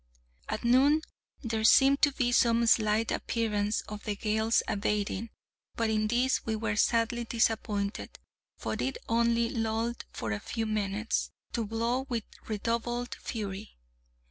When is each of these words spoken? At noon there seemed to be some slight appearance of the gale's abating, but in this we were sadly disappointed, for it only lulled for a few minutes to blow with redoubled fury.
At 0.49 0.63
noon 0.63 1.03
there 1.43 1.63
seemed 1.63 2.01
to 2.01 2.11
be 2.11 2.31
some 2.31 2.65
slight 2.65 3.11
appearance 3.11 3.81
of 3.81 4.03
the 4.03 4.15
gale's 4.15 4.63
abating, 4.67 5.29
but 5.75 5.91
in 5.91 6.07
this 6.07 6.43
we 6.43 6.55
were 6.55 6.75
sadly 6.75 7.23
disappointed, 7.23 8.17
for 8.57 8.75
it 8.79 8.97
only 9.07 9.47
lulled 9.47 10.03
for 10.11 10.31
a 10.31 10.39
few 10.39 10.65
minutes 10.65 11.29
to 11.53 11.67
blow 11.67 12.07
with 12.09 12.23
redoubled 12.47 13.13
fury. 13.13 13.77